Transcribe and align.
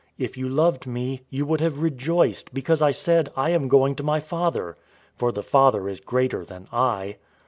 If 0.17 0.35
you 0.35 0.49
loved 0.49 0.87
me, 0.87 1.21
you 1.29 1.45
would 1.45 1.61
have 1.61 1.83
rejoiced, 1.83 2.51
because 2.55 2.81
I 2.81 2.89
said 2.89 3.31
'I 3.37 3.49
am 3.51 3.67
going 3.67 3.93
to 3.97 4.03
my 4.03 4.19
Father;' 4.19 4.75
for 5.15 5.31
the 5.31 5.43
Father 5.43 5.87
is 5.87 5.99
greater 5.99 6.43
than 6.43 6.67
I. 6.73 7.17